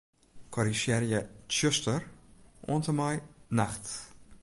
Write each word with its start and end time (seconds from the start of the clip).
Korrizjearje 0.53 1.19
'tsjuster' 1.27 2.07
oant 2.69 2.89
en 2.91 2.95
mei 2.99 3.15
'nacht'. 3.55 3.91